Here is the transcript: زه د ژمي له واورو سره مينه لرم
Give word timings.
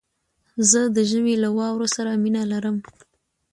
زه 0.69 0.81
د 0.95 0.97
ژمي 1.09 1.35
له 1.43 1.49
واورو 1.57 1.87
سره 1.95 2.11
مينه 2.23 2.43
لرم 2.51 2.77